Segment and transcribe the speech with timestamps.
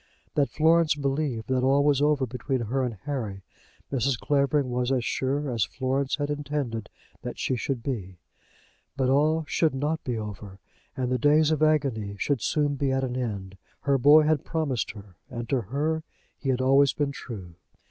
[0.33, 3.43] That Florence believed that all was over between her and Harry,
[3.91, 4.19] Mrs.
[4.19, 6.89] Clavering was as sure as Florence had intended
[7.21, 8.17] that she should be.
[8.97, 10.57] But all should not be over,
[10.97, 13.59] and the days of agony should soon be at an end.
[13.81, 16.01] Her boy had promised her, and to her
[16.35, 17.53] he had always been true.